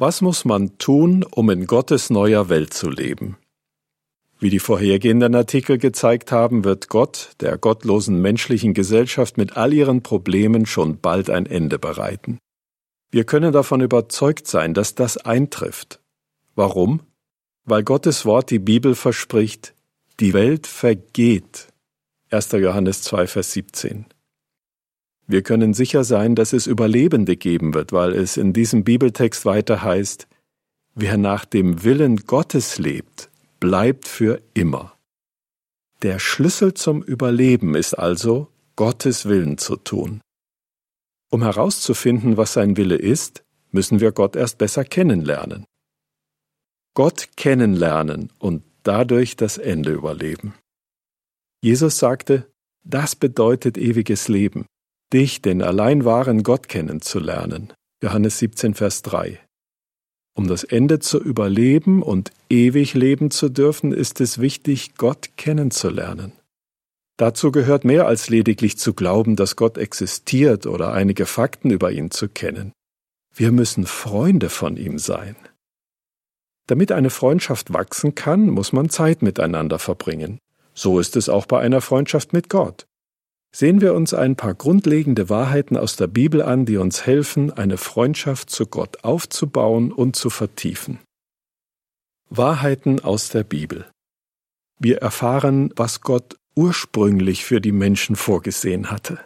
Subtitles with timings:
[0.00, 3.36] Was muss man tun, um in Gottes neuer Welt zu leben?
[4.38, 10.04] Wie die vorhergehenden Artikel gezeigt haben, wird Gott der gottlosen menschlichen Gesellschaft mit all ihren
[10.04, 12.38] Problemen schon bald ein Ende bereiten.
[13.10, 16.00] Wir können davon überzeugt sein, dass das eintrifft.
[16.54, 17.00] Warum?
[17.64, 19.74] Weil Gottes Wort die Bibel verspricht,
[20.20, 21.72] die Welt vergeht.
[22.30, 22.52] 1.
[22.52, 24.06] Johannes 2, Vers 17.
[25.28, 29.82] Wir können sicher sein, dass es Überlebende geben wird, weil es in diesem Bibeltext weiter
[29.82, 30.26] heißt,
[30.94, 33.30] wer nach dem Willen Gottes lebt,
[33.60, 34.94] bleibt für immer.
[36.00, 40.22] Der Schlüssel zum Überleben ist also, Gottes Willen zu tun.
[41.30, 45.66] Um herauszufinden, was sein Wille ist, müssen wir Gott erst besser kennenlernen.
[46.94, 50.54] Gott kennenlernen und dadurch das Ende überleben.
[51.60, 52.50] Jesus sagte,
[52.82, 54.64] das bedeutet ewiges Leben,
[55.12, 57.72] dich, den allein wahren Gott kennenzulernen.
[58.02, 59.40] Johannes 17, Vers 3.
[60.34, 66.32] Um das Ende zu überleben und ewig leben zu dürfen, ist es wichtig, Gott kennenzulernen.
[67.16, 72.12] Dazu gehört mehr als lediglich zu glauben, dass Gott existiert oder einige Fakten über ihn
[72.12, 72.72] zu kennen.
[73.34, 75.34] Wir müssen Freunde von ihm sein.
[76.68, 80.38] Damit eine Freundschaft wachsen kann, muss man Zeit miteinander verbringen.
[80.74, 82.86] So ist es auch bei einer Freundschaft mit Gott.
[83.50, 87.78] Sehen wir uns ein paar grundlegende Wahrheiten aus der Bibel an, die uns helfen, eine
[87.78, 90.98] Freundschaft zu Gott aufzubauen und zu vertiefen.
[92.30, 93.86] Wahrheiten aus der Bibel.
[94.78, 99.18] Wir erfahren, was Gott ursprünglich für die Menschen vorgesehen hatte.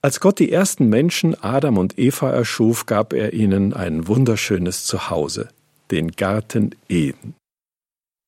[0.00, 5.48] Als Gott die ersten Menschen Adam und Eva erschuf, gab er ihnen ein wunderschönes Zuhause,
[5.90, 7.34] den Garten Eden.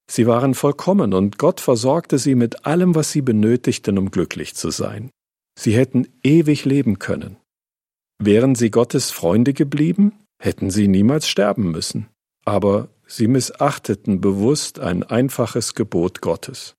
[0.09, 4.71] Sie waren vollkommen und Gott versorgte sie mit allem, was sie benötigten, um glücklich zu
[4.71, 5.11] sein.
[5.59, 7.37] Sie hätten ewig leben können.
[8.19, 12.09] Wären sie Gottes Freunde geblieben, hätten sie niemals sterben müssen.
[12.45, 16.77] Aber sie missachteten bewusst ein einfaches Gebot Gottes.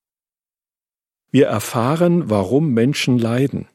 [1.30, 3.68] Wir erfahren, warum Menschen leiden.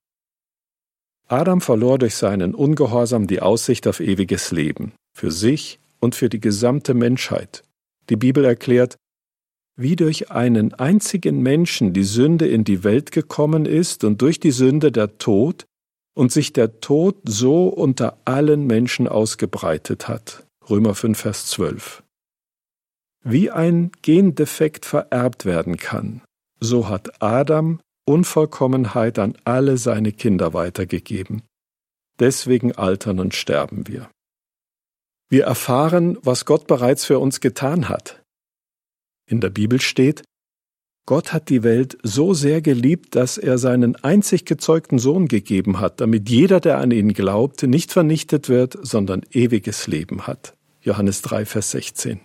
[1.29, 6.41] Adam verlor durch seinen Ungehorsam die Aussicht auf ewiges Leben, für sich und für die
[6.41, 7.63] gesamte Menschheit.
[8.09, 8.97] Die Bibel erklärt,
[9.83, 14.53] wie durch einen einzigen Menschen die Sünde in die Welt gekommen ist und durch die
[14.53, 15.67] Sünde der Tod
[16.15, 20.47] und sich der Tod so unter allen Menschen ausgebreitet hat.
[20.71, 22.03] Römer 5, Vers 12.
[23.25, 26.23] Wie ein Gendefekt vererbt werden kann,
[26.61, 31.43] so hat Adam Unvollkommenheit an alle seine Kinder weitergegeben.
[32.19, 34.11] Deswegen altern und sterben wir.
[35.29, 38.22] Wir erfahren, was Gott bereits für uns getan hat.
[39.33, 40.25] In der Bibel steht,
[41.07, 46.03] Gott hat die Welt so sehr geliebt, dass er seinen einzig gezeugten Sohn gegeben hat,
[46.03, 50.55] damit jeder, der an ihn glaubt, nicht vernichtet wird, sondern ewiges Leben hat.
[50.83, 52.21] Johannes 3, Vers 16.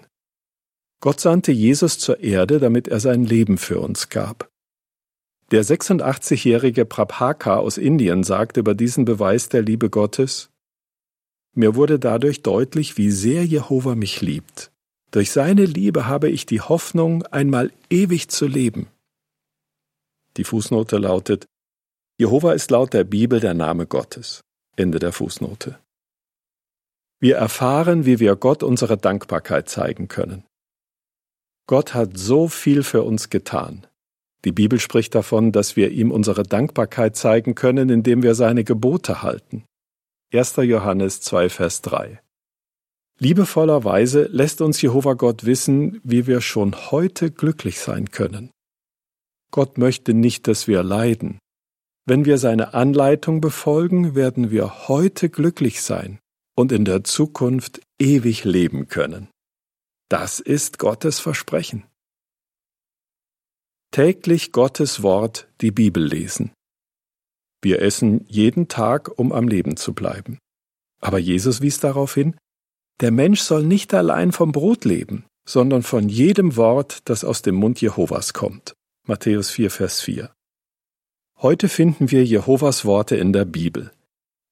[0.99, 4.49] Gott sandte Jesus zur Erde, damit er sein Leben für uns gab.
[5.51, 10.49] Der 86-jährige Prabhaka aus Indien sagt über diesen Beweis der Liebe Gottes,
[11.55, 14.73] Mir wurde dadurch deutlich, wie sehr Jehova mich liebt.
[15.11, 18.87] Durch seine Liebe habe ich die Hoffnung, einmal ewig zu leben.
[20.35, 21.45] Die Fußnote lautet
[22.19, 24.41] Jehova ist laut der Bibel der Name Gottes.
[24.75, 25.79] Ende der Fußnote.
[27.19, 30.43] Wir erfahren, wie wir Gott unsere Dankbarkeit zeigen können.
[31.67, 33.87] Gott hat so viel für uns getan.
[34.45, 39.21] Die Bibel spricht davon, dass wir ihm unsere Dankbarkeit zeigen können, indem wir seine Gebote
[39.21, 39.65] halten.
[40.33, 40.57] 1.
[40.57, 42.21] Johannes 2, Vers 3.
[43.19, 48.51] Liebevollerweise lässt uns Jehova Gott wissen, wie wir schon heute glücklich sein können.
[49.51, 51.39] Gott möchte nicht, dass wir leiden.
[52.05, 56.19] Wenn wir seine Anleitung befolgen, werden wir heute glücklich sein
[56.55, 59.29] und in der Zukunft ewig leben können.
[60.09, 61.85] Das ist Gottes Versprechen.
[63.91, 66.51] Täglich Gottes Wort, die Bibel lesen.
[67.61, 70.37] Wir essen jeden Tag, um am Leben zu bleiben.
[71.01, 72.37] Aber Jesus wies darauf hin,
[73.01, 77.55] der Mensch soll nicht allein vom Brot leben, sondern von jedem Wort, das aus dem
[77.55, 78.73] Mund Jehovas kommt.
[79.07, 80.31] Matthäus 4, Vers 4.
[81.39, 83.91] Heute finden wir Jehovas Worte in der Bibel.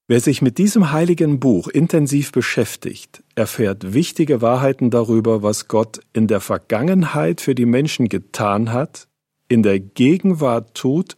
[0.08, 6.28] Wer sich mit diesem heiligen Buch intensiv beschäftigt, erfährt wichtige Wahrheiten darüber, was Gott in
[6.28, 9.08] der Vergangenheit für die Menschen getan hat,
[9.48, 11.16] in der Gegenwart tut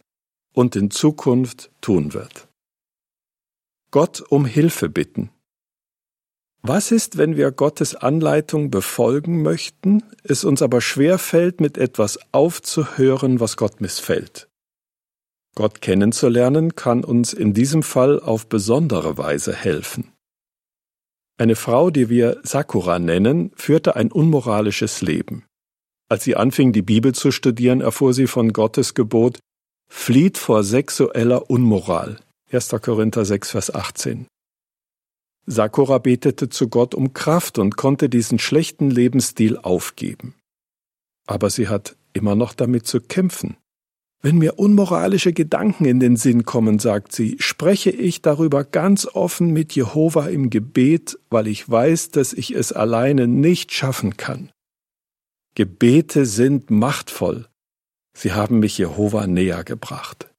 [0.53, 2.47] und in Zukunft tun wird.
[3.91, 5.29] Gott um Hilfe bitten.
[6.61, 12.19] Was ist, wenn wir Gottes Anleitung befolgen möchten, es uns aber schwer fällt, mit etwas
[12.31, 14.49] aufzuhören, was Gott missfällt?
[15.55, 20.11] Gott kennenzulernen kann uns in diesem Fall auf besondere Weise helfen.
[21.37, 25.45] Eine Frau, die wir Sakura nennen, führte ein unmoralisches Leben.
[26.09, 29.39] Als sie anfing, die Bibel zu studieren, erfuhr sie von Gottes Gebot,
[29.89, 32.19] flieht vor sexueller Unmoral.
[32.51, 32.69] 1.
[32.81, 34.27] Korinther 6, Vers 18.
[35.45, 40.35] Sakura betete zu Gott um Kraft und konnte diesen schlechten Lebensstil aufgeben.
[41.27, 43.57] Aber sie hat immer noch damit zu kämpfen.
[44.21, 49.53] Wenn mir unmoralische Gedanken in den Sinn kommen, sagt sie, spreche ich darüber ganz offen
[49.53, 54.51] mit Jehova im Gebet, weil ich weiß, dass ich es alleine nicht schaffen kann.
[55.55, 57.47] Gebete sind machtvoll.
[58.13, 60.29] Sie haben mich Jehova näher gebracht.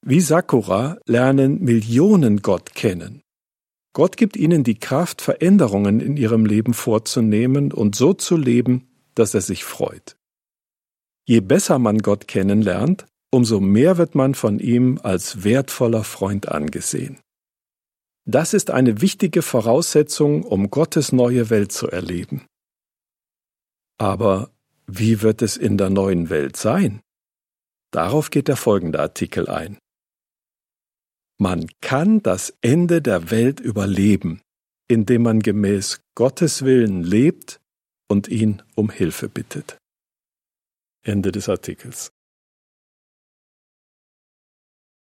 [0.00, 3.20] Wie Sakura lernen Millionen Gott kennen.
[3.92, 9.34] Gott gibt ihnen die Kraft, Veränderungen in ihrem Leben vorzunehmen und so zu leben, dass
[9.34, 10.16] er sich freut.
[11.26, 17.18] Je besser man Gott kennenlernt, umso mehr wird man von ihm als wertvoller Freund angesehen.
[18.24, 22.46] Das ist eine wichtige Voraussetzung, um Gottes neue Welt zu erleben.
[23.98, 24.50] Aber
[24.86, 27.00] wie wird es in der neuen Welt sein?
[27.90, 29.78] Darauf geht der folgende Artikel ein.
[31.40, 34.42] Man kann das Ende der Welt überleben,
[34.88, 37.60] indem man gemäß Gottes Willen lebt
[38.08, 39.78] und ihn um Hilfe bittet.
[41.04, 42.10] Ende des Artikels.